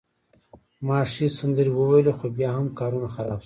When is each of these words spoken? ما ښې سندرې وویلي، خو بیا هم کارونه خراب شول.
ما 0.85 0.99
ښې 1.13 1.27
سندرې 1.39 1.71
وویلي، 1.73 2.13
خو 2.17 2.25
بیا 2.37 2.49
هم 2.57 2.67
کارونه 2.79 3.09
خراب 3.15 3.37
شول. 3.37 3.39